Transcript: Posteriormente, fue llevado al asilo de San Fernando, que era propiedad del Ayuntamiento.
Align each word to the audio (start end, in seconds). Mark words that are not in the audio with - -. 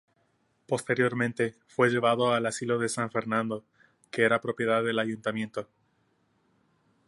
Posteriormente, 0.67 1.53
fue 1.67 1.91
llevado 1.91 2.33
al 2.33 2.47
asilo 2.47 2.79
de 2.79 2.89
San 2.89 3.11
Fernando, 3.11 3.63
que 4.09 4.23
era 4.23 4.41
propiedad 4.41 4.83
del 4.83 4.97
Ayuntamiento. 4.97 5.69